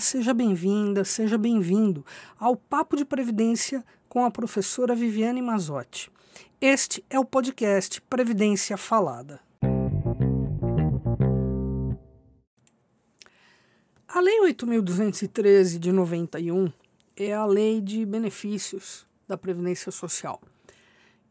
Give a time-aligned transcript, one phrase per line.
[0.00, 2.04] Seja bem-vinda, seja bem-vindo
[2.38, 6.10] ao Papo de Previdência com a professora Viviane Mazotti.
[6.60, 9.40] Este é o podcast Previdência Falada.
[14.08, 16.72] A Lei 8.213 de 91
[17.16, 20.40] é a lei de benefícios da Previdência Social.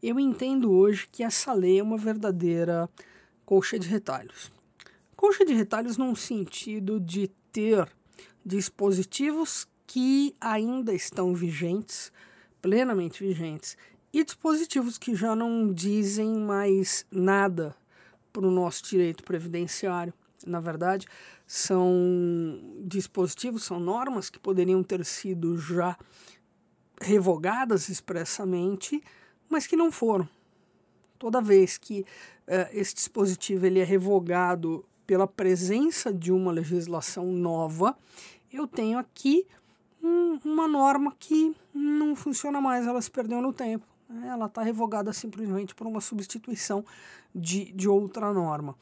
[0.02, 2.88] Eu entendo hoje que essa lei é uma verdadeira
[3.44, 4.52] colcha de retalhos.
[5.16, 7.88] Colcha de retalhos num sentido de ter
[8.44, 12.12] dispositivos que ainda estão vigentes,
[12.60, 13.76] plenamente vigentes,
[14.12, 17.74] e dispositivos que já não dizem mais nada
[18.32, 20.12] para o nosso direito previdenciário.
[20.46, 21.06] Na verdade,
[21.46, 21.84] são
[22.84, 25.96] dispositivos, são normas que poderiam ter sido já
[27.00, 29.02] revogadas expressamente,
[29.48, 30.28] mas que não foram.
[31.18, 37.96] Toda vez que uh, esse dispositivo ele é revogado pela presença de uma legislação nova,
[38.52, 39.46] eu tenho aqui
[40.02, 43.86] um, uma norma que não funciona mais, ela se perdeu no tempo.
[44.08, 44.28] Né?
[44.28, 46.84] Ela está revogada simplesmente por uma substituição
[47.34, 48.76] de, de outra norma.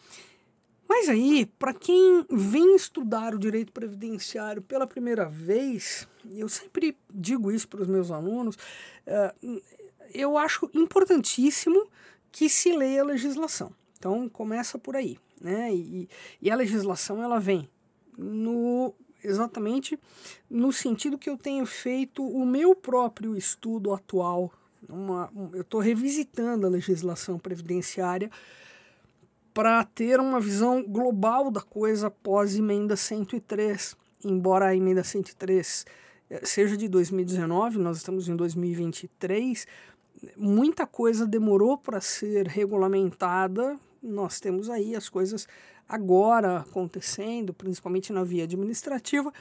[0.89, 7.53] Mas aí, para quem vem estudar o direito previdenciário pela primeira vez, eu sempre digo
[7.53, 9.63] isso para os meus alunos, uh,
[10.13, 11.89] eu acho importantíssimo
[12.33, 13.73] que se leia a legislação.
[13.97, 15.17] Então, começa por aí.
[15.41, 15.73] Né?
[15.73, 16.09] E,
[16.43, 17.71] e a legislação ela vem
[18.19, 19.99] no exatamente
[20.49, 24.53] no sentido que eu tenho feito o meu próprio estudo atual.
[24.89, 28.31] Uma, eu estou revisitando a legislação previdenciária
[29.53, 33.97] para ter uma visão global da coisa pós emenda 103.
[34.25, 35.87] Embora a emenda 103
[36.31, 39.67] eh, seja de 2019, nós estamos em 2023,
[40.37, 43.79] muita coisa demorou para ser regulamentada.
[44.03, 45.47] Nós temos aí as coisas
[45.89, 49.33] agora acontecendo, principalmente na via administrativa,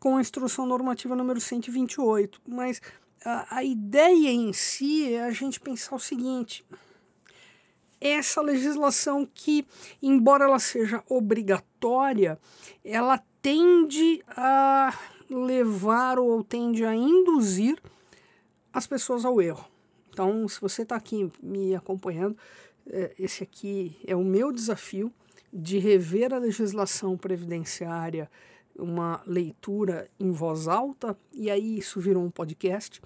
[0.00, 2.40] com a instrução normativa número 128.
[2.46, 2.80] Mas
[3.24, 6.64] a, a ideia em si é a gente pensar o seguinte:
[8.00, 9.66] essa legislação que,
[10.02, 12.38] embora ela seja obrigatória,
[12.84, 14.96] ela tende a
[15.28, 17.78] levar ou tende a induzir
[18.72, 19.64] as pessoas ao erro.
[20.10, 22.36] Então, se você está aqui me acompanhando,
[23.18, 25.12] esse aqui é o meu desafio
[25.52, 28.30] de rever a legislação previdenciária,
[28.78, 33.00] uma leitura em voz alta, e aí isso virou um podcast.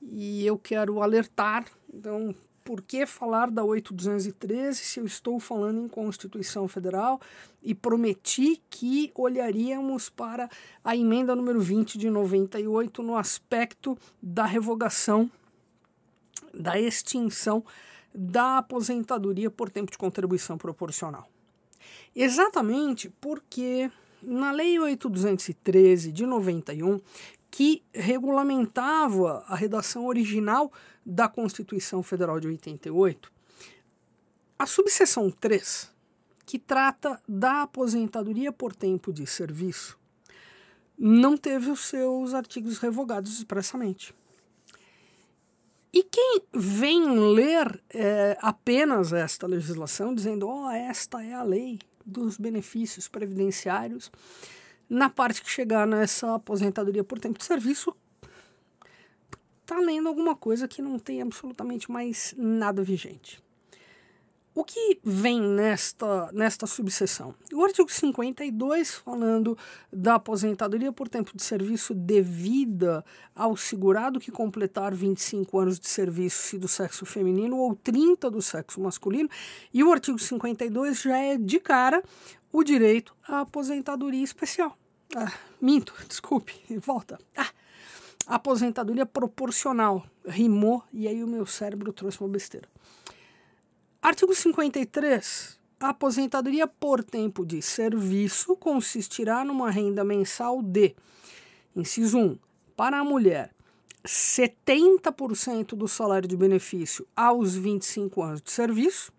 [0.00, 5.88] E eu quero alertar, então, por que falar da 8213 se eu estou falando em
[5.88, 7.20] Constituição Federal
[7.62, 10.48] e prometi que olharíamos para
[10.84, 15.30] a emenda número 20 de 98 no aspecto da revogação,
[16.52, 17.64] da extinção
[18.14, 21.28] da aposentadoria por tempo de contribuição proporcional.
[22.14, 23.90] Exatamente porque
[24.22, 27.00] na Lei 8213 de 91,
[27.50, 30.72] que regulamentava a redação original
[31.04, 33.32] da Constituição Federal de 88,
[34.58, 35.90] a subseção 3,
[36.46, 39.98] que trata da aposentadoria por tempo de serviço,
[40.96, 44.14] não teve os seus artigos revogados expressamente.
[45.92, 51.78] E quem vem ler é, apenas esta legislação, dizendo, ó, oh, esta é a lei
[52.04, 54.10] dos benefícios previdenciários,
[54.88, 57.94] na parte que chegar nessa aposentadoria por tempo de serviço,
[59.60, 63.42] está lendo alguma coisa que não tem absolutamente mais nada vigente.
[64.54, 67.34] O que vem nesta, nesta subseção?
[67.54, 69.56] O artigo 52, falando
[69.90, 73.02] da aposentadoria por tempo de serviço devida
[73.34, 78.42] ao segurado que completar 25 anos de serviço, se do sexo feminino, ou 30 do
[78.42, 79.28] sexo masculino,
[79.72, 82.02] e o artigo 52 já é de cara
[82.52, 84.76] o direito à aposentadoria especial.
[85.16, 85.32] Ah,
[85.62, 87.18] minto, desculpe, volta.
[87.34, 87.48] Ah,
[88.26, 90.04] aposentadoria proporcional.
[90.26, 92.68] Rimou e aí o meu cérebro trouxe uma besteira.
[94.02, 95.60] Artigo 53.
[95.78, 100.96] A aposentadoria por tempo de serviço consistirá numa renda mensal de,
[101.76, 102.38] inciso 1,
[102.76, 103.52] para a mulher,
[104.04, 109.12] 70% do salário de benefício aos 25 anos de serviço,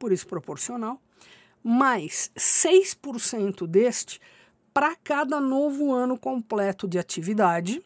[0.00, 1.00] por isso proporcional,
[1.62, 4.20] mais 6% deste
[4.72, 7.80] para cada novo ano completo de atividade,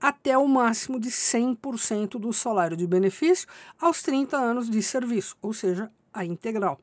[0.00, 3.46] até o máximo de 100% do salário de benefício
[3.78, 6.80] aos 30 anos de serviço, ou seja, a integral.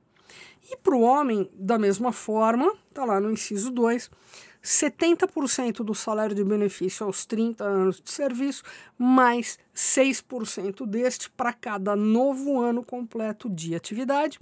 [0.70, 4.12] E para o homem, da mesma forma, está lá no inciso 2,
[4.64, 8.64] 70% do salário de benefício aos 30 anos de serviço,
[8.98, 14.38] mais 6% deste para cada novo ano completo de atividade,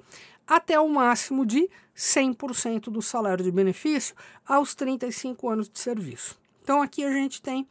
[0.48, 4.16] até o máximo de 100% do salário de benefício
[4.48, 6.39] aos 35 anos de serviço.
[6.63, 7.68] Então aqui a gente tem,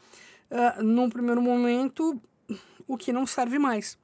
[0.54, 2.20] uh, num primeiro momento,
[2.86, 3.98] o que não serve mais.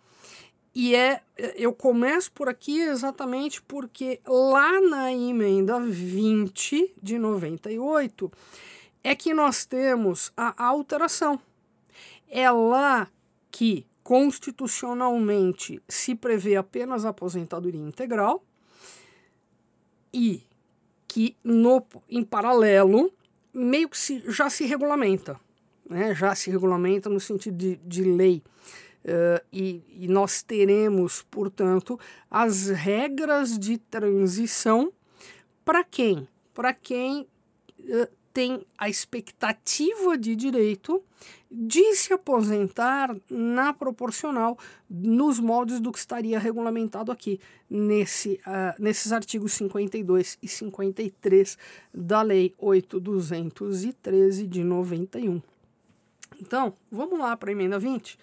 [0.75, 1.23] E é,
[1.57, 8.31] eu começo por aqui exatamente porque lá na emenda 20 de 98
[9.03, 11.41] é que nós temos a alteração.
[12.29, 13.09] É lá
[13.51, 18.45] que constitucionalmente se prevê apenas a aposentadoria integral
[20.13, 20.43] e
[21.09, 23.13] que no, em paralelo
[23.53, 25.41] meio que se, já se regulamenta,
[25.91, 26.15] né?
[26.15, 28.43] já se regulamenta no sentido de, de lei.
[29.03, 31.99] Uh, e, e, nós teremos, portanto,
[32.31, 34.93] as regras de transição
[35.65, 36.29] para quem?
[36.53, 37.27] Para quem
[37.79, 41.03] uh, tem a expectativa de direito
[41.51, 44.59] de se aposentar na proporcional
[44.89, 51.57] nos moldes do que estaria regulamentado aqui nesse, uh, nesses artigos 52 e 53
[51.93, 55.41] da Lei 8.213 de 91.
[56.39, 58.19] Então, vamos lá para a emenda 20.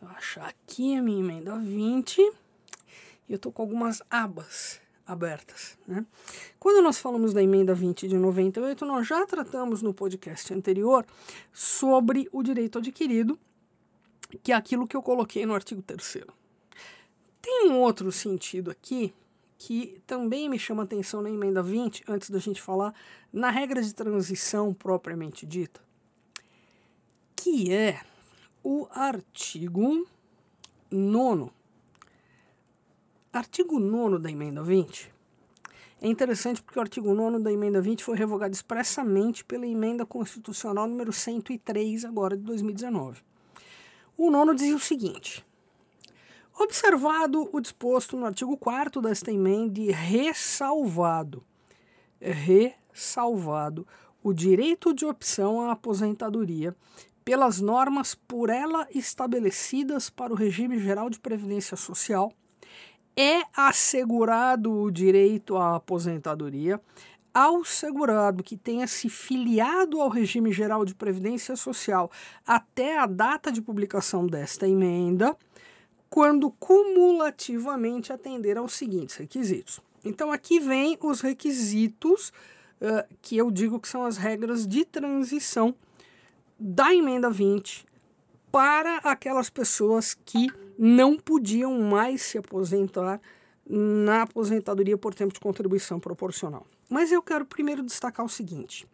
[0.00, 5.78] Vou achar aqui a minha emenda 20 e eu estou com algumas abas abertas.
[5.86, 6.04] Né?
[6.58, 11.06] Quando nós falamos da emenda 20 de 98, nós já tratamos no podcast anterior
[11.52, 13.38] sobre o direito adquirido,
[14.42, 16.24] que é aquilo que eu coloquei no artigo 3.
[17.40, 19.14] Tem um outro sentido aqui
[19.58, 22.94] que também me chama atenção na emenda 20, antes da gente falar
[23.32, 25.80] na regra de transição propriamente dita,
[27.46, 28.00] que é
[28.64, 30.04] o artigo
[30.90, 31.48] 9.
[33.32, 35.14] Artigo 9 da emenda 20.
[36.02, 40.88] É interessante porque o artigo 9 da emenda 20 foi revogado expressamente pela emenda constitucional
[40.88, 43.22] número 103, agora de 2019.
[44.18, 45.46] O nono dizia o seguinte:
[46.58, 51.44] Observado o disposto no artigo 4 desta emenda e ressalvado,
[52.20, 53.86] ressalvado
[54.20, 56.74] o direito de opção à aposentadoria
[57.26, 62.32] pelas normas por ela estabelecidas para o regime geral de previdência social,
[63.16, 66.80] é assegurado o direito à aposentadoria
[67.34, 72.12] ao segurado que tenha se filiado ao regime geral de previdência social
[72.46, 75.36] até a data de publicação desta emenda,
[76.08, 79.80] quando cumulativamente atender aos seguintes requisitos.
[80.04, 82.28] Então aqui vem os requisitos
[82.80, 85.74] uh, que eu digo que são as regras de transição
[86.58, 87.86] da emenda 20
[88.50, 90.48] para aquelas pessoas que
[90.78, 93.20] não podiam mais se aposentar
[93.68, 96.66] na aposentadoria por tempo de contribuição proporcional.
[96.88, 98.86] Mas eu quero primeiro destacar o seguinte: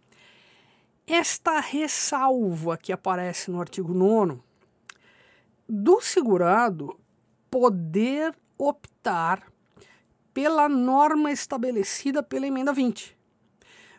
[1.07, 4.41] esta ressalva que aparece no artigo 9
[5.69, 6.99] do segurado
[7.51, 9.47] poder optar
[10.33, 13.17] pela norma estabelecida pela emenda 20.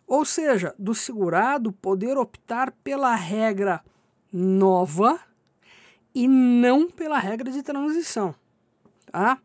[0.08, 3.84] Ou seja, do segurado poder optar pela regra
[4.32, 5.20] nova
[6.14, 8.36] e não pela regra de transição.
[9.12, 9.40] Tá?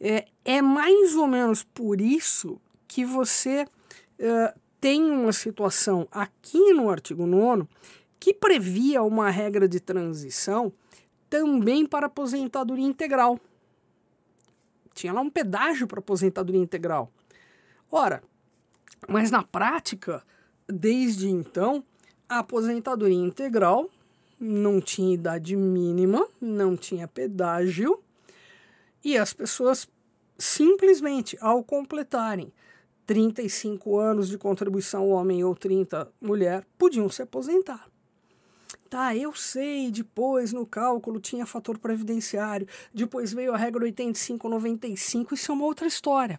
[0.00, 6.90] É, é mais ou menos por isso que você uh, tem uma situação aqui no
[6.90, 7.68] artigo 9
[8.18, 10.72] que previa uma regra de transição
[11.30, 13.38] também para aposentadoria integral.
[14.94, 17.10] Tinha lá um pedágio para aposentadoria integral.
[17.90, 18.22] Ora,
[19.08, 20.22] mas na prática,
[20.66, 21.84] desde então,
[22.28, 23.90] a aposentadoria integral
[24.38, 28.02] não tinha idade mínima, não tinha pedágio,
[29.04, 29.88] e as pessoas
[30.38, 32.52] simplesmente, ao completarem
[33.06, 37.88] 35 anos de contribuição homem ou 30 mulher, podiam se aposentar.
[38.88, 45.50] Tá, eu sei, depois no cálculo tinha fator previdenciário, depois veio a regra 85-95, isso
[45.50, 46.38] é uma outra história.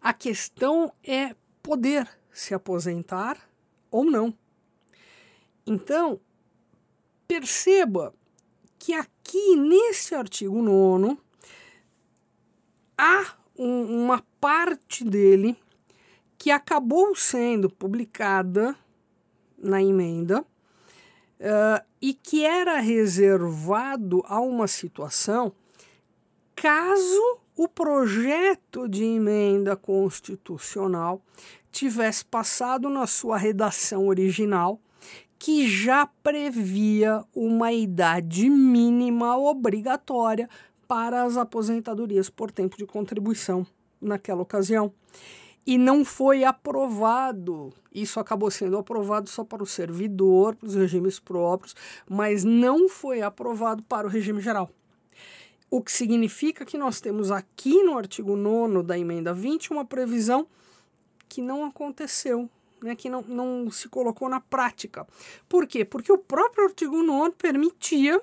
[0.00, 1.34] A questão é
[1.66, 3.36] poder se aposentar
[3.90, 4.32] ou não.
[5.66, 6.20] Então,
[7.26, 8.14] perceba
[8.78, 11.18] que aqui nesse artigo 9
[12.96, 15.56] há um, uma parte dele
[16.38, 18.76] que acabou sendo publicada
[19.58, 25.52] na emenda uh, e que era reservado a uma situação
[26.54, 31.22] caso o projeto de emenda constitucional
[31.72, 34.78] tivesse passado na sua redação original,
[35.38, 40.48] que já previa uma idade mínima obrigatória
[40.86, 43.66] para as aposentadorias por tempo de contribuição
[44.00, 44.92] naquela ocasião.
[45.66, 47.72] E não foi aprovado.
[47.92, 51.74] Isso acabou sendo aprovado só para o servidor, para os regimes próprios,
[52.08, 54.70] mas não foi aprovado para o regime geral.
[55.70, 60.46] O que significa que nós temos aqui no artigo 9 da emenda 20 uma previsão
[61.28, 62.48] que não aconteceu
[62.82, 65.06] né, que não, não se colocou na prática.
[65.48, 65.84] Por quê?
[65.84, 68.20] Porque o próprio artigo 9 permitia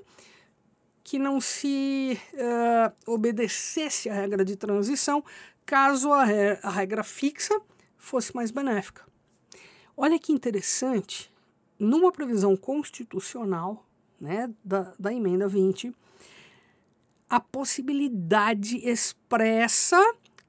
[1.03, 5.23] que não se uh, obedecesse à regra de transição
[5.65, 7.59] caso a, re a regra fixa
[7.97, 9.05] fosse mais benéfica.
[9.95, 11.31] Olha que interessante,
[11.77, 13.85] numa previsão constitucional
[14.19, 15.93] né, da, da emenda 20,
[17.33, 19.99] a possibilidade expressa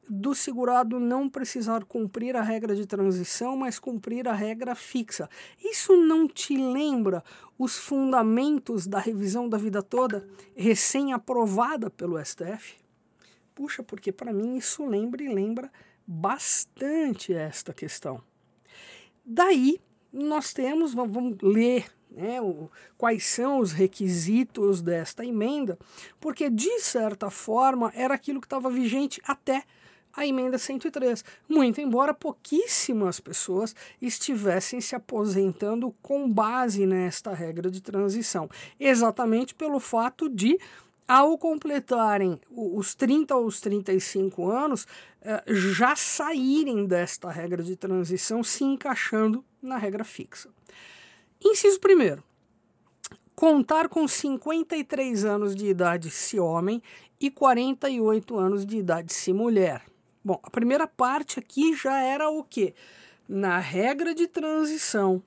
[0.07, 5.27] do segurado não precisar cumprir a regra de transição, mas cumprir a regra fixa.
[5.65, 7.25] Isso não te lembra
[7.59, 12.75] os fundamentos da revisão da vida toda, recém-aprovada pelo STF?
[13.55, 15.73] Puxa, porque para mim isso lembra e lembra
[16.07, 18.21] bastante esta questão.
[19.25, 19.81] Daí
[20.13, 25.79] nós temos, vamos ler né, o, quais são os requisitos desta emenda,
[26.21, 29.65] porque de certa forma era aquilo que estava vigente até
[30.17, 37.81] a emenda 103, muito embora pouquíssimas pessoas estivessem se aposentando com base nesta regra de
[37.81, 40.57] transição, exatamente pelo fato de
[41.07, 44.87] ao completarem os 30 ou os 35 anos,
[45.21, 50.49] eh, já saírem desta regra de transição, se encaixando na regra fixa.
[51.43, 52.23] Inciso primeiro,
[53.35, 56.83] contar com 53 anos de idade se homem
[57.21, 59.83] e 48 anos de idade se mulher.
[60.25, 62.75] Bom, a primeira parte aqui já era o quê?
[63.29, 65.23] Na regra de transição,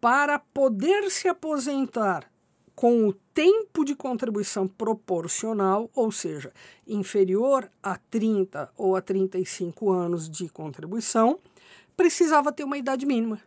[0.00, 2.30] para poder se aposentar
[2.74, 6.52] com o tempo de contribuição proporcional, ou seja,
[6.86, 11.38] inferior a 30 ou a 35 anos de contribuição,
[11.96, 13.40] precisava ter uma idade mínima.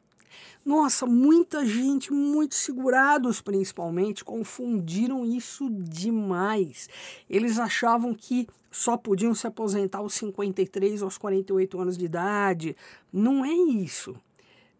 [0.66, 6.90] Nossa, muita gente, muitos segurados principalmente, confundiram isso demais.
[7.30, 12.76] Eles achavam que só podiam se aposentar aos 53 ou aos 48 anos de idade.
[13.14, 14.16] Não é isso.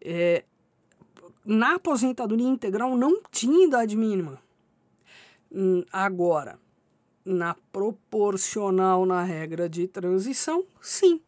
[0.00, 0.44] É,
[1.44, 4.42] na aposentadoria integral não tinha idade mínima.
[5.52, 6.58] Hum, agora,
[7.24, 11.20] na proporcional na regra de transição, sim.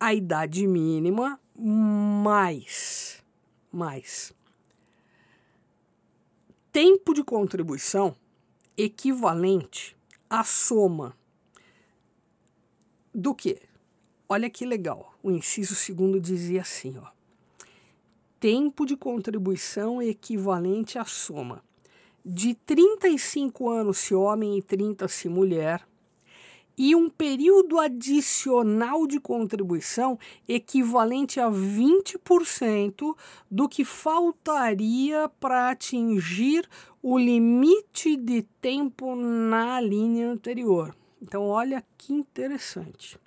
[0.00, 3.05] A idade mínima mais
[3.76, 4.32] mais.
[6.72, 8.16] Tempo de contribuição
[8.76, 9.96] equivalente
[10.28, 11.16] à soma
[13.14, 13.60] do que?
[14.28, 15.14] Olha que legal.
[15.22, 17.06] O inciso segundo dizia assim, ó.
[18.40, 21.62] Tempo de contribuição equivalente à soma
[22.28, 25.86] de 35 anos se homem e 30 se mulher,
[26.76, 33.16] e um período adicional de contribuição equivalente a 20%
[33.50, 36.68] do que faltaria para atingir
[37.02, 40.94] o limite de tempo na linha anterior.
[41.22, 43.18] Então, olha que interessante.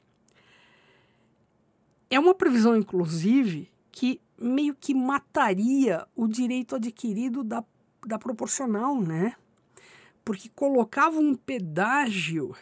[2.10, 7.64] É uma previsão, inclusive, que meio que mataria o direito adquirido da,
[8.06, 9.36] da proporcional, né?
[10.24, 12.56] Porque colocava um pedágio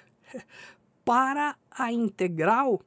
[1.07, 2.81] para a integral.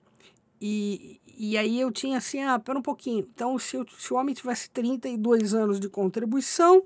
[0.61, 3.21] E, e aí eu tinha assim, ah, pera um pouquinho.
[3.21, 6.83] Então, se, eu, se o homem tivesse 32 anos de contribuição,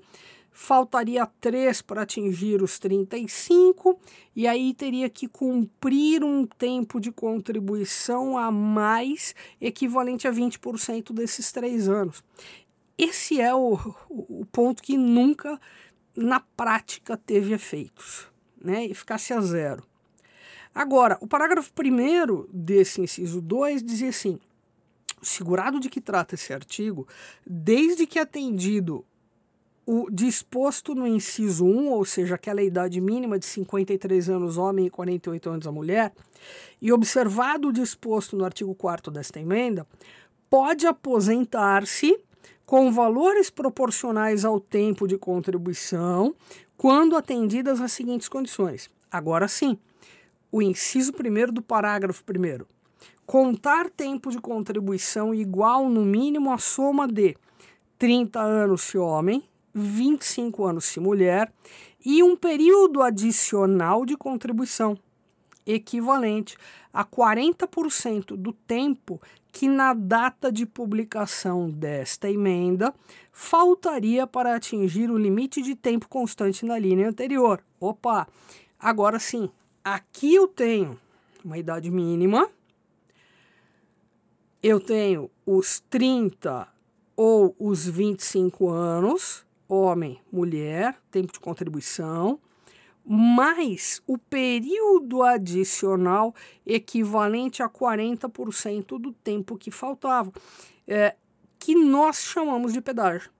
[0.49, 3.99] faltaria 3 para atingir os 35,
[4.33, 11.51] e aí teria que cumprir um tempo de contribuição a mais, equivalente a 20% desses
[11.51, 12.23] 3 anos.
[12.97, 13.77] Esse é o,
[14.07, 15.59] o ponto que nunca,
[16.15, 18.85] na prática, teve efeitos, né?
[18.85, 19.83] E ficasse a zero.
[20.75, 24.37] Agora, o parágrafo 1 desse inciso 2 dizia assim:
[25.21, 27.07] o segurado de que trata esse artigo,
[27.47, 29.05] desde que atendido
[29.85, 34.89] o disposto no inciso 1, ou seja, aquela idade mínima de 53 anos homem e
[34.89, 36.11] 48 anos a mulher,
[36.81, 39.87] e observado o disposto no artigo 4 desta emenda,
[40.49, 42.19] pode aposentar-se
[42.65, 46.35] com valores proporcionais ao tempo de contribuição,
[46.75, 48.89] quando atendidas as seguintes condições.
[49.09, 49.77] Agora sim,
[50.55, 52.65] o inciso primeiro do parágrafo primeiro.
[53.25, 57.35] Contar tempo de contribuição igual no mínimo à soma de
[57.99, 59.43] 30 anos se homem,
[59.73, 61.51] 25 anos se mulher
[62.05, 64.97] e um período adicional de contribuição
[65.65, 66.55] equivalente
[66.93, 69.21] a 40% do tempo
[69.51, 72.95] que na data de publicação desta emenda
[73.29, 77.61] faltaria para atingir o limite de tempo constante na linha anterior.
[77.77, 78.25] Opa,
[78.79, 79.49] agora sim,
[79.87, 80.99] Aqui eu tenho
[81.43, 82.49] uma idade mínima,
[84.63, 86.67] eu tenho os 30
[87.15, 92.39] ou os 25 anos, homem, mulher, tempo de contribuição,
[93.05, 96.33] mais o período adicional
[96.65, 100.33] equivalente a 40% do tempo que faltava.
[100.87, 101.15] É,
[101.59, 103.34] que nós chamamos de pedágio.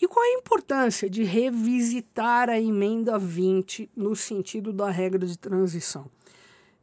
[0.00, 6.10] E qual a importância de revisitar a emenda 20 no sentido da regra de transição?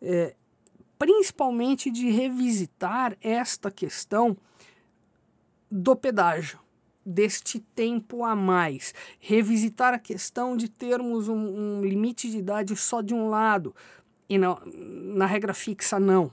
[0.02, 0.36] É,
[0.98, 4.38] principalmente de revisitar esta questão
[5.70, 6.60] do pedágio,
[7.06, 13.02] deste tempo a mais, revisitar a questão de termos um, um limite de idade só
[13.02, 13.76] de um lado
[14.30, 16.32] e na, na regra fixa não.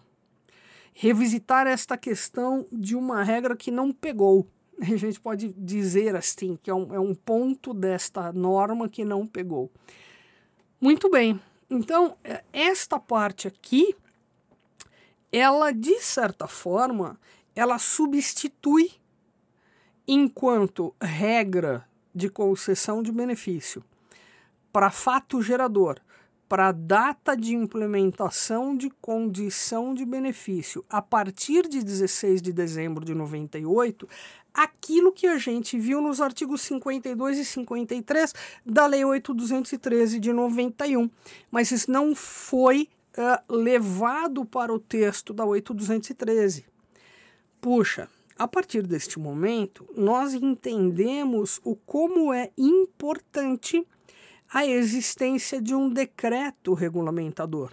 [0.92, 4.46] Revisitar esta questão de uma regra que não pegou.
[4.82, 9.26] A gente pode dizer assim, que é um, é um ponto desta norma que não
[9.26, 9.70] pegou.
[10.80, 13.96] Muito bem, então é, esta parte aqui,
[15.32, 17.18] ela de certa forma,
[17.54, 18.92] ela substitui
[20.06, 23.84] enquanto regra de concessão de benefício
[24.72, 25.98] para fato gerador,
[26.48, 33.14] para data de implementação de condição de benefício a partir de 16 de dezembro de
[33.14, 34.08] 98,
[34.54, 41.10] aquilo que a gente viu nos artigos 52 e 53 da Lei 8213 de 91.
[41.50, 46.64] Mas isso não foi uh, levado para o texto da 8213.
[47.60, 53.86] Puxa, a partir deste momento, nós entendemos o como é importante
[54.52, 57.72] a existência de um decreto regulamentador.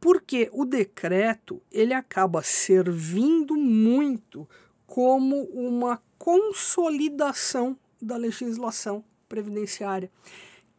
[0.00, 4.48] Porque o decreto, ele acaba servindo muito
[4.86, 10.10] como uma consolidação da legislação previdenciária.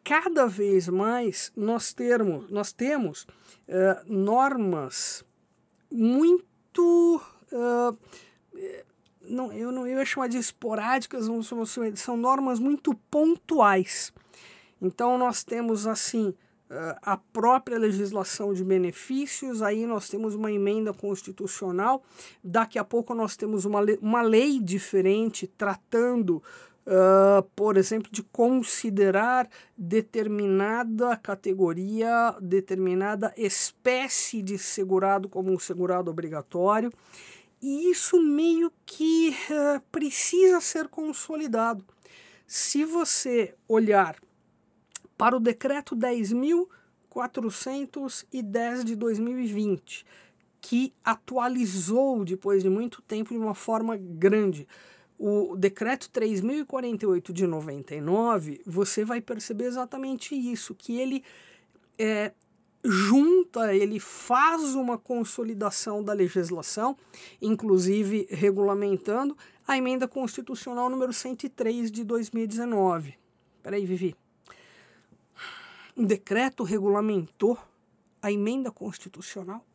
[0.03, 5.25] Cada vez mais nós, termos, nós temos uh, normas
[5.91, 7.21] muito
[7.51, 7.97] uh,
[9.29, 11.25] não, eu não eu ia chamar de esporádicas,
[11.95, 14.13] são normas muito pontuais.
[14.81, 16.33] Então nós temos assim
[17.01, 22.03] a própria legislação de benefícios, aí nós temos uma emenda constitucional,
[22.43, 26.43] daqui a pouco nós temos uma lei, uma lei diferente tratando,
[26.85, 36.91] uh, por exemplo, de considerar determinada categoria, determinada espécie de segurado como um segurado obrigatório.
[37.61, 41.83] E isso meio que uh, precisa ser consolidado.
[42.45, 44.15] Se você olhar
[45.17, 50.05] para o decreto 10.410 de 2020,
[50.61, 54.67] que atualizou depois de muito tempo de uma forma grande,
[55.17, 61.23] o decreto 3048 de 99, você vai perceber exatamente isso, que ele
[61.97, 62.31] é,
[62.83, 66.95] junta, ele faz uma consolidação da legislação,
[67.41, 69.35] inclusive regulamentando
[69.67, 73.15] a emenda constitucional número 103 de 2019.
[73.63, 74.15] Peraí, Vivi.
[75.97, 77.57] Um decreto regulamentou
[78.21, 79.65] a emenda constitucional?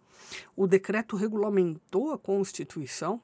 [0.55, 3.21] O decreto regulamentou a Constituição?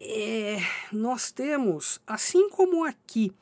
[0.00, 0.58] É,
[0.92, 3.32] nós temos, assim como aqui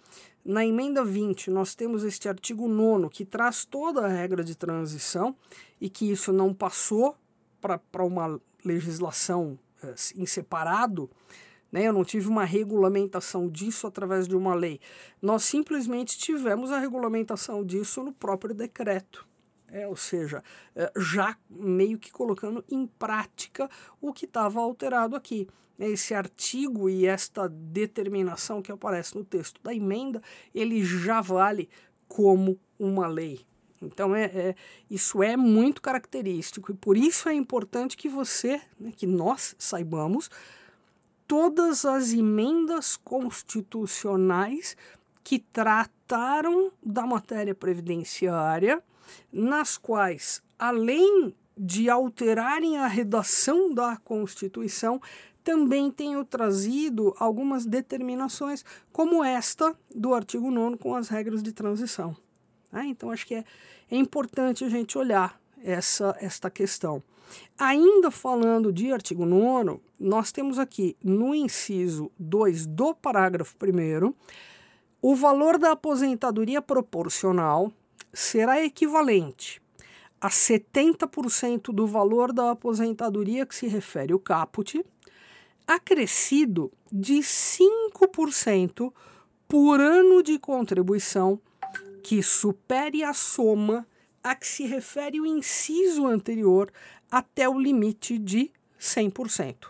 [0.44, 5.34] na emenda 20, nós temos este artigo 9 que traz toda a regra de transição
[5.80, 7.16] e que isso não passou
[7.62, 11.08] para uma legislação é, em separado,
[11.70, 11.86] né?
[11.86, 14.80] eu não tive uma regulamentação disso através de uma lei.
[15.20, 19.26] Nós simplesmente tivemos a regulamentação disso no próprio decreto.
[19.70, 20.42] É, ou seja,
[20.74, 23.68] é, já meio que colocando em prática
[24.00, 25.46] o que estava alterado aqui
[25.78, 30.20] esse artigo e esta determinação que aparece no texto da emenda,
[30.54, 31.68] ele já vale
[32.08, 33.46] como uma lei.
[33.80, 34.54] Então é, é,
[34.90, 40.28] isso é muito característico e por isso é importante que você, né, que nós saibamos
[41.28, 44.74] todas as emendas constitucionais
[45.22, 48.82] que trataram da matéria previdenciária,
[49.30, 55.00] nas quais, além de alterarem a redação da Constituição,
[55.44, 62.16] também tenho trazido algumas determinações, como esta do artigo 9 com as regras de transição.
[62.72, 62.86] Né?
[62.86, 63.44] Então, acho que é,
[63.90, 67.02] é importante a gente olhar essa, esta questão.
[67.58, 74.14] Ainda falando de artigo 9, nós temos aqui no inciso 2 do parágrafo 1
[75.00, 77.72] o valor da aposentadoria proporcional
[78.12, 79.62] será equivalente
[80.20, 84.84] a 70% do valor da aposentadoria que se refere o caput
[85.66, 88.92] acrescido de 5%
[89.46, 91.40] por ano de contribuição
[92.02, 93.86] que supere a soma
[94.28, 96.70] a que se refere o inciso anterior
[97.10, 99.68] até o limite de 100%.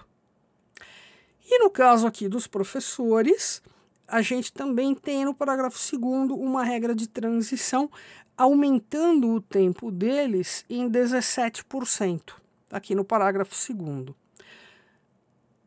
[1.48, 3.62] E no caso aqui dos professores,
[4.06, 7.88] a gente também tem no parágrafo 2 uma regra de transição
[8.36, 12.32] aumentando o tempo deles em 17%,
[12.72, 14.14] aqui no parágrafo 2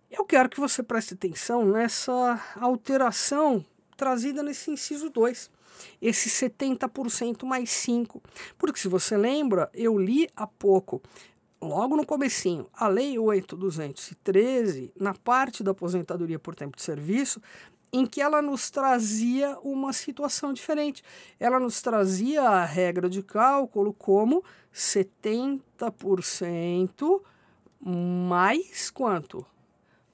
[0.10, 5.50] Eu quero que você preste atenção nessa alteração trazida nesse inciso 2,
[6.02, 8.22] esse 70% mais 5.
[8.58, 11.02] Porque se você lembra, eu li há pouco,
[11.62, 17.42] logo no comecinho, a Lei 8.213, na parte da aposentadoria por tempo de serviço,
[17.94, 21.04] em que ela nos trazia uma situação diferente.
[21.40, 24.42] Ela nos trazia a regra de cálculo como
[24.74, 27.22] 70%
[27.84, 29.44] mais quanto?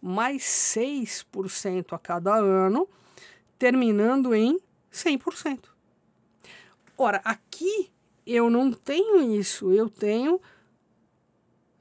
[0.01, 2.87] Mais 6% a cada ano,
[3.59, 4.57] terminando em
[4.91, 5.65] 100%.
[6.97, 7.91] Ora, aqui
[8.25, 10.41] eu não tenho isso, eu tenho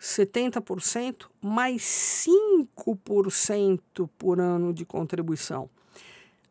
[0.00, 5.68] 70% mais 5% por ano de contribuição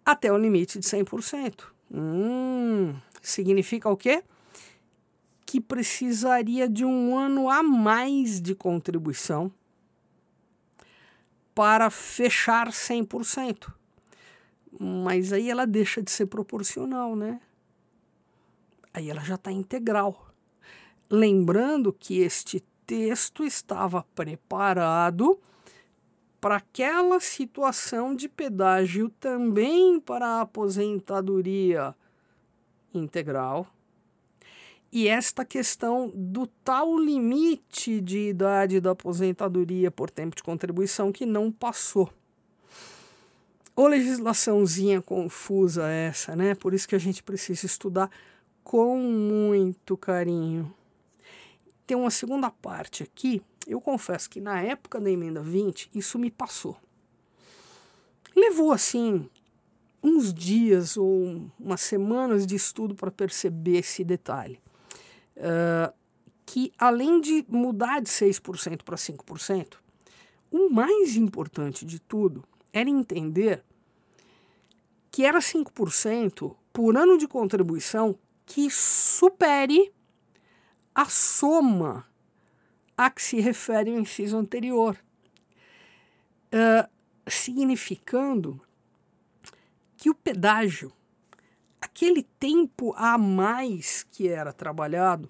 [0.05, 1.63] até o limite de 100%.
[1.91, 4.23] Hum, significa o quê?
[5.45, 9.51] Que precisaria de um ano a mais de contribuição
[11.55, 13.73] para fechar 100%.
[14.79, 17.39] Mas aí ela deixa de ser proporcional, né?
[18.93, 20.27] Aí ela já está integral.
[21.09, 25.39] Lembrando que este texto estava preparado
[26.39, 31.95] para aquela situação de pedágio também para a aposentadoria
[32.93, 33.67] integral.
[34.91, 41.25] E esta questão do tal limite de idade da aposentadoria por tempo de contribuição que
[41.25, 42.09] não passou.
[43.75, 46.55] Ô legislaçãozinha confusa essa, né?
[46.55, 48.09] Por isso que a gente precisa estudar
[48.63, 50.73] com muito carinho.
[51.85, 56.29] Tem uma segunda parte aqui eu confesso que na época da emenda 20, isso me
[56.29, 56.77] passou.
[58.35, 59.29] Levou assim
[60.03, 64.59] uns dias ou umas semanas de estudo para perceber esse detalhe.
[65.35, 65.91] Uh,
[66.45, 69.77] que além de mudar de 6% para 5%,
[70.51, 72.43] o mais importante de tudo
[72.75, 73.63] era entender
[75.09, 79.93] que era 5% por ano de contribuição que supere
[80.93, 82.05] a soma
[82.97, 84.97] a que se refere o inciso anterior,
[86.53, 86.89] uh,
[87.27, 88.61] significando
[89.95, 90.91] que o pedágio,
[91.79, 95.29] aquele tempo a mais que era trabalhado,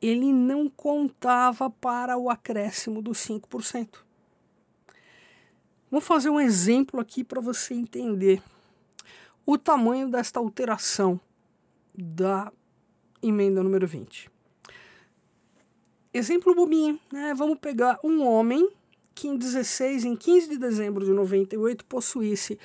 [0.00, 4.05] ele não contava para o acréscimo dos 5%.
[5.90, 8.42] Vou fazer um exemplo aqui para você entender
[9.44, 11.20] o tamanho desta alteração
[11.94, 12.52] da
[13.22, 14.28] emenda número 20.
[16.12, 17.34] Exemplo bobinho, né?
[17.34, 18.68] Vamos pegar um homem
[19.14, 22.58] que em 16, em 15 de dezembro de 98, possuísse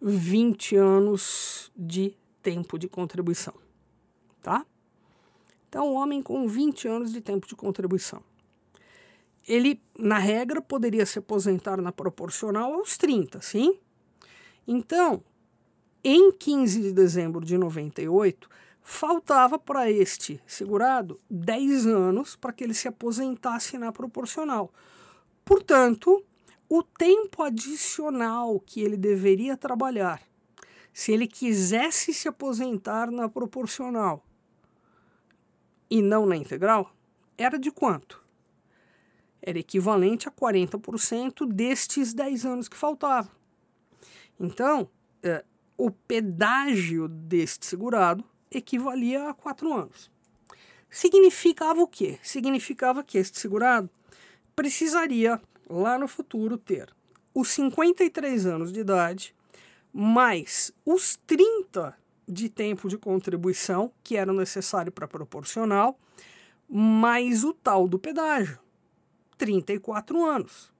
[0.00, 3.54] 20 anos de tempo de contribuição,
[4.42, 4.66] tá?
[5.68, 8.22] Então, um homem com 20 anos de tempo de contribuição.
[9.46, 13.78] Ele, na regra, poderia se aposentar na proporcional aos 30, sim?
[14.66, 15.22] Então,
[16.02, 18.48] em 15 de dezembro de 98,
[18.80, 24.72] faltava para este segurado 10 anos para que ele se aposentasse na proporcional.
[25.44, 26.24] Portanto,
[26.68, 30.22] o tempo adicional que ele deveria trabalhar,
[30.92, 34.24] se ele quisesse se aposentar na proporcional
[35.90, 36.90] e não na integral,
[37.36, 38.23] era de quanto?
[39.46, 43.30] Era equivalente a 40% destes 10 anos que faltavam.
[44.40, 44.88] Então,
[45.22, 45.44] é,
[45.76, 50.10] o pedágio deste segurado equivalia a quatro anos.
[50.88, 52.18] Significava o quê?
[52.22, 53.90] Significava que este segurado
[54.56, 56.88] precisaria, lá no futuro, ter
[57.34, 59.34] os 53 anos de idade,
[59.92, 61.94] mais os 30
[62.26, 65.98] de tempo de contribuição, que eram necessário para proporcional,
[66.66, 68.58] mais o tal do pedágio,
[69.44, 70.72] 34 anos.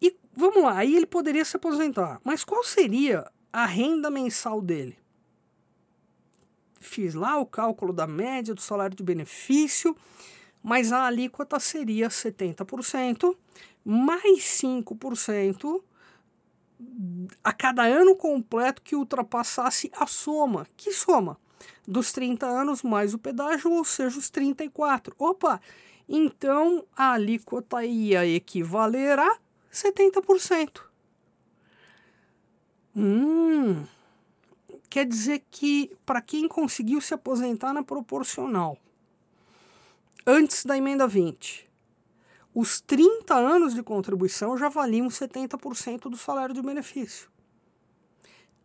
[0.00, 2.20] E vamos lá, aí ele poderia se aposentar.
[2.22, 5.02] Mas qual seria a renda mensal dele?
[6.82, 9.96] fiz lá o cálculo da média do salário de benefício,
[10.62, 13.34] mas a alíquota seria 70%,
[13.84, 15.82] mais 5%
[17.42, 20.66] a cada ano completo que ultrapassasse a soma.
[20.76, 21.38] Que soma?
[21.86, 25.14] Dos 30 anos mais o pedágio, ou seja, os 34.
[25.18, 25.60] Opa!
[26.08, 29.38] Então a alíquota ia equivaler a
[29.70, 30.82] 70%.
[32.94, 33.86] Hum,
[34.92, 38.76] Quer dizer que, para quem conseguiu se aposentar na proporcional,
[40.26, 41.66] antes da emenda 20,
[42.54, 47.30] os 30 anos de contribuição já valiam 70% do salário de benefício.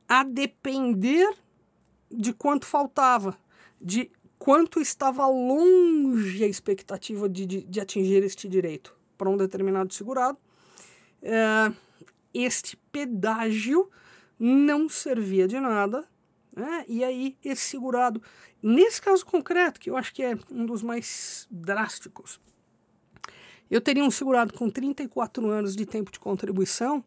[0.05, 1.33] A depender
[2.11, 3.37] de quanto faltava,
[3.81, 9.93] de quanto estava longe a expectativa de, de, de atingir este direito para um determinado
[9.93, 10.37] segurado,
[11.23, 11.75] uh,
[12.33, 13.89] este pedágio
[14.39, 16.07] não servia de nada,
[16.55, 16.85] né?
[16.87, 18.21] e aí esse segurado,
[18.61, 22.39] nesse caso concreto, que eu acho que é um dos mais drásticos,
[23.69, 27.03] eu teria um segurado com 34 anos de tempo de contribuição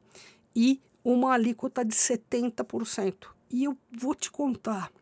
[0.55, 3.29] e uma alíquota de 70%.
[3.51, 4.93] E eu vou te contar,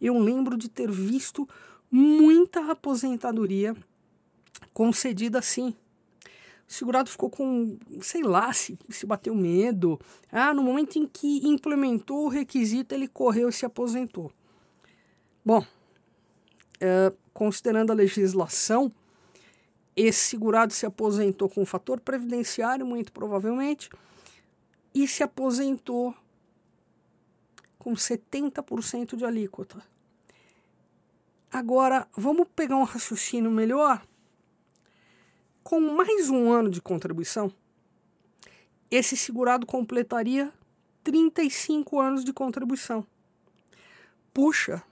[0.00, 1.48] eu lembro de ter visto
[1.90, 3.74] muita aposentadoria
[4.72, 5.74] concedida assim.
[6.68, 9.98] O segurado ficou com, sei lá, se, se bateu medo.
[10.30, 14.30] Ah, no momento em que implementou o requisito, ele correu e se aposentou.
[15.44, 15.64] Bom,
[16.78, 18.92] é, considerando a legislação,
[19.96, 23.88] esse segurado se aposentou com um fator previdenciário, muito provavelmente,
[24.94, 26.14] e se aposentou
[27.88, 29.82] com 70% de alíquota.
[31.50, 34.06] Agora, vamos pegar um raciocínio melhor?
[35.64, 37.50] Com mais um ano de contribuição,
[38.90, 40.52] esse segurado completaria
[41.02, 43.06] 35 anos de contribuição.
[44.34, 44.82] Puxa!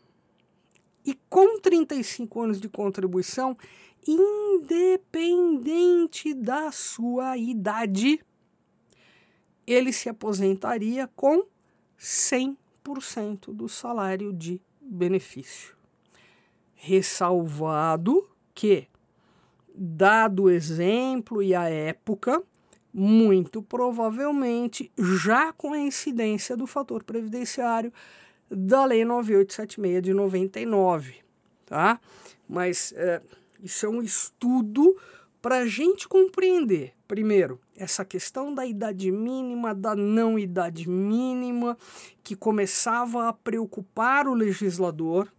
[1.05, 3.59] E com 35 anos de contribuição,
[4.09, 8.25] independente da sua idade,
[9.67, 11.45] ele se aposentaria com
[12.01, 12.57] 100%
[13.53, 15.75] do salário de benefício.
[16.75, 18.89] Ressalvado que,
[19.75, 22.43] dado o exemplo e a época,
[22.93, 27.93] muito provavelmente já com a incidência do fator previdenciário
[28.51, 31.17] da Lei 9876 de 99,
[31.67, 32.01] tá?
[32.49, 33.21] Mas é,
[33.63, 34.97] isso é um estudo
[35.47, 41.79] para a gente compreender, primeiro, essa questão da idade mínima, da não idade mínima,
[42.25, 45.33] que começava a preocupar o legislador.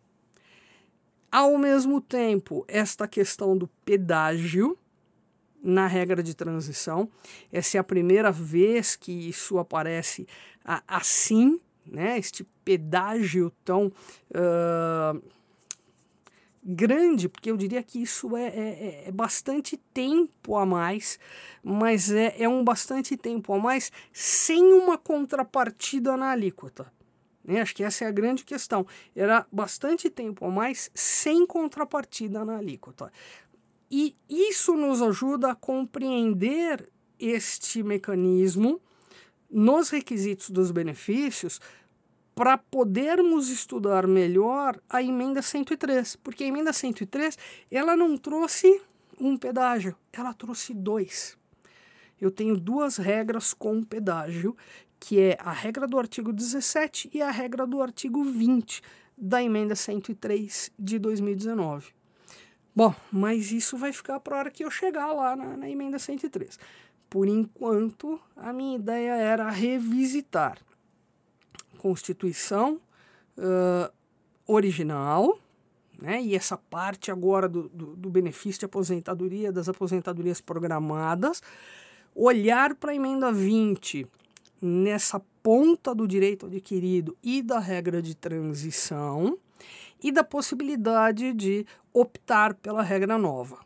[1.30, 4.78] Ao mesmo tempo, esta questão do pedágio
[5.62, 7.10] na regra de transição.
[7.52, 10.26] Essa é a primeira vez que isso aparece
[10.88, 12.17] assim, né?
[12.17, 13.91] este pedágio tão.
[14.32, 15.22] Uh,
[16.67, 21.17] grande, porque eu diria que isso é, é, é, é bastante tempo a mais,
[21.63, 26.91] mas é, é um bastante tempo a mais sem uma contrapartida na alíquota.
[27.41, 27.62] Né?
[27.62, 28.86] Acho que essa é a grande questão.
[29.15, 33.10] Era bastante tempo a mais sem contrapartida na alíquota.
[33.89, 38.82] E isso nos ajuda a compreender este mecanismo
[39.49, 41.62] nos requisitos dos benefícios
[42.38, 47.36] para podermos estudar melhor a emenda 103, porque a emenda 103
[47.71, 48.80] ela não trouxe
[49.19, 51.36] um pedágio, ela trouxe dois.
[52.21, 54.56] Eu tenho duas regras com pedágio,
[55.00, 58.84] que é a regra do artigo 17 e a regra do artigo 20
[59.17, 61.88] da emenda 103 de 2019.
[62.76, 65.97] Bom, mas isso vai ficar para a hora que eu chegar lá na, na emenda
[65.97, 66.60] 103.
[67.10, 70.66] Por enquanto, a minha ideia era revisitar
[71.78, 72.82] Constituição
[73.38, 73.92] uh,
[74.46, 75.40] original,
[76.00, 76.22] né?
[76.22, 81.42] e essa parte agora do, do, do, benefício de aposentadoria, das aposentadorias programadas,
[82.16, 84.08] olhar para a emenda 20
[84.62, 89.38] nessa ponta do direito adquirido e da regra de transição
[90.04, 93.60] e da possibilidade de optar pela regra nova.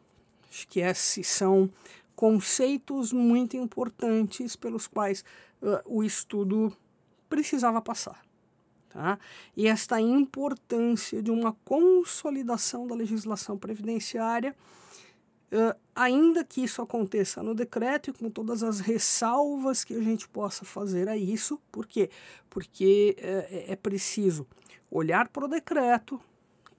[0.49, 1.69] Acho que esses são
[2.15, 5.23] conceitos muito importantes pelos quais
[5.61, 6.75] uh, o estudo
[7.31, 8.21] precisava passar.
[8.89, 9.17] Tá?
[9.55, 14.53] E esta importância de uma consolidação da legislação previdenciária,
[15.53, 20.27] uh, ainda que isso aconteça no decreto e com todas as ressalvas que a gente
[20.27, 22.09] possa fazer a isso, por quê?
[22.49, 24.45] Porque uh, é preciso
[24.91, 26.19] olhar para o decreto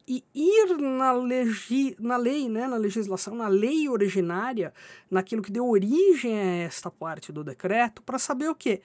[0.07, 4.75] e ir na, legi na lei, né, na legislação, na lei originária,
[5.11, 8.83] naquilo que deu origem a esta parte do decreto, para saber o quê?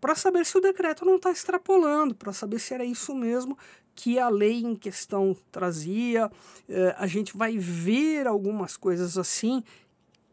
[0.00, 3.56] Para saber se o decreto não está extrapolando, para saber se era isso mesmo
[3.94, 6.30] que a lei em questão trazia.
[6.68, 9.62] É, a gente vai ver algumas coisas assim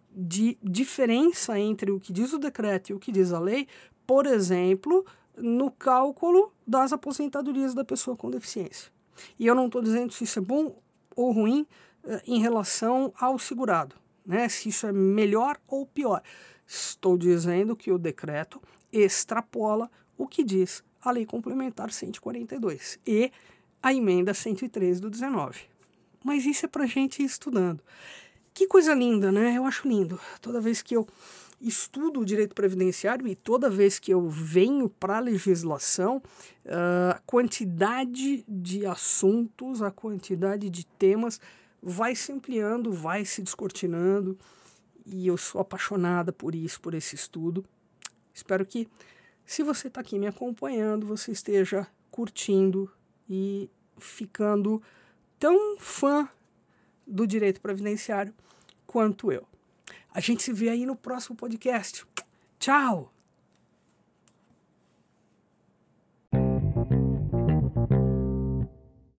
[0.09, 3.67] de diferença entre o que diz o decreto e o que diz a lei,
[4.05, 8.91] por exemplo, no cálculo das aposentadorias da pessoa com deficiência.
[9.37, 10.75] E eu não estou dizendo se isso é bom
[11.15, 11.67] ou ruim
[12.03, 14.47] é, em relação ao segurado, né?
[14.49, 16.23] se isso é melhor ou pior.
[16.65, 23.31] Estou dizendo que o decreto extrapola o que diz a Lei Complementar 142 e
[23.81, 25.61] a emenda 103 do 19.
[26.23, 27.81] Mas isso é para gente ir estudando.
[28.53, 29.55] Que coisa linda, né?
[29.55, 30.19] Eu acho lindo.
[30.41, 31.07] Toda vez que eu
[31.61, 36.21] estudo o direito previdenciário e toda vez que eu venho para a legislação,
[36.65, 41.39] a quantidade de assuntos, a quantidade de temas
[41.81, 44.37] vai se ampliando, vai se descortinando
[45.05, 47.63] e eu sou apaixonada por isso, por esse estudo.
[48.37, 48.87] Espero que,
[49.47, 52.91] se você está aqui me acompanhando, você esteja curtindo
[53.27, 54.79] e ficando
[55.39, 56.29] tão fã
[57.05, 58.31] do direito previdenciário
[58.85, 59.43] quanto eu.
[60.13, 62.05] A gente se vê aí no próximo podcast.
[62.59, 63.11] Tchau!